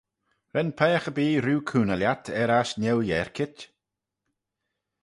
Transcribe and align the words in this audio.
Ren 0.55 0.69
peiagh 0.77 1.09
erbee 1.09 1.41
rieau 1.45 1.61
cooney 1.69 1.99
lhiat 1.99 2.25
er 2.41 2.49
aght 2.57 2.75
neuyerkit? 2.79 3.57